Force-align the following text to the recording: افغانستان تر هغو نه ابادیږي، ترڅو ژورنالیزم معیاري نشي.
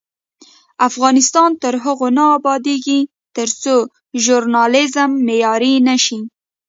افغانستان 0.87 1.49
تر 1.63 1.73
هغو 1.83 2.07
نه 2.17 2.25
ابادیږي، 2.37 2.99
ترڅو 3.35 3.75
ژورنالیزم 4.23 5.11
معیاري 5.25 5.73
نشي. 5.87 6.19